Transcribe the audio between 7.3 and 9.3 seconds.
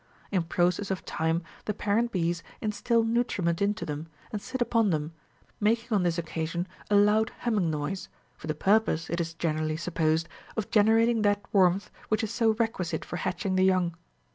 humming noise, for the purpose, it